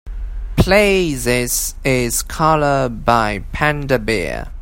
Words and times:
play 0.57 1.13
This 1.13 1.75
Is 1.83 2.23
Colour 2.23 2.89
by 2.89 3.43
Panda 3.53 3.99
Bear 3.99 4.51